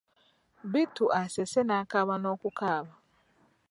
Bittu 0.71 1.05
asese 1.19 1.61
n'akaaba 1.65 2.15
n'okukaaba. 2.19 2.91